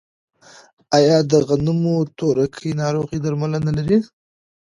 آیا 0.97 1.17
د 1.31 1.33
غنمو 1.47 1.97
تورکي 2.17 2.69
ناروغي 2.81 3.17
درملنه 3.25 3.71
لري؟ 3.77 3.99